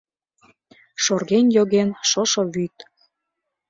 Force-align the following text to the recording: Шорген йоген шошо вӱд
Шорген 1.03 1.45
йоген 1.55 1.89
шошо 2.09 2.41
вӱд 2.53 2.75